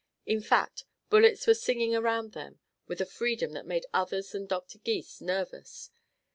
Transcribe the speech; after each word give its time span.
In 0.25 0.41
fact, 0.41 0.83
bullets 1.11 1.45
were 1.45 1.53
singing 1.53 1.95
around 1.95 2.31
them 2.31 2.59
with 2.87 3.01
a 3.01 3.05
freedom 3.05 3.51
that 3.51 3.67
made 3.67 3.85
others 3.93 4.31
than 4.31 4.47
Dr. 4.47 4.79
Gys 4.79 5.21
nervous. 5.21 5.91